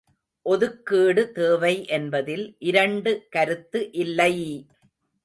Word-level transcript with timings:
ஒதுக்கீடு 0.45 1.23
தேவை 1.31 1.73
என்பதில் 1.89 2.45
இரண்டு 2.61 3.13
கருத்து 3.29 3.81
இல்லை! 3.95 4.33